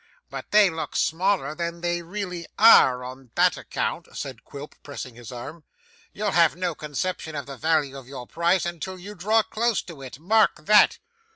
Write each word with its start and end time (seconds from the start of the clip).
'But 0.31 0.49
they 0.49 0.71
look 0.71 0.95
smaller 0.95 1.53
than 1.53 1.81
they 1.81 2.01
really 2.01 2.47
are, 2.57 3.03
on 3.03 3.29
that 3.35 3.55
account,' 3.55 4.07
said 4.17 4.43
Quilp, 4.43 4.73
pressing 4.81 5.13
his 5.13 5.31
arm. 5.31 5.63
'You'll 6.11 6.31
have 6.31 6.55
no 6.55 6.73
conception 6.73 7.35
of 7.35 7.45
the 7.45 7.55
value 7.55 7.95
of 7.95 8.07
your 8.07 8.25
prize 8.25 8.65
until 8.65 8.97
you 8.97 9.13
draw 9.13 9.43
close 9.43 9.83
to 9.83 10.01
it. 10.01 10.17
Mark 10.17 10.65
that. 10.65 10.97